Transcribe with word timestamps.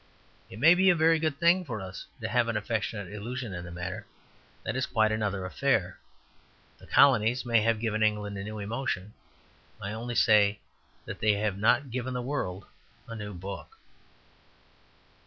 It 0.49 0.57
may 0.57 0.73
be 0.73 0.89
a 0.89 0.95
very 0.95 1.19
good 1.19 1.37
thing 1.37 1.63
for 1.63 1.79
us 1.79 2.07
to 2.21 2.27
have 2.27 2.47
an 2.47 2.57
affectionate 2.57 3.13
illusion 3.13 3.53
in 3.53 3.63
the 3.63 3.69
matter; 3.69 4.07
that 4.63 4.75
is 4.75 4.87
quite 4.87 5.11
another 5.11 5.45
affair. 5.45 5.99
The 6.79 6.87
colonies 6.87 7.45
may 7.45 7.61
have 7.61 7.79
given 7.79 8.01
England 8.01 8.35
a 8.35 8.43
new 8.43 8.57
emotion; 8.57 9.13
I 9.79 9.91
only 9.91 10.15
say 10.15 10.57
that 11.05 11.19
they 11.19 11.33
have 11.33 11.55
not 11.59 11.91
given 11.91 12.15
the 12.15 12.21
world 12.23 12.65
a 13.07 13.15
new 13.15 13.35
book. 13.35 13.77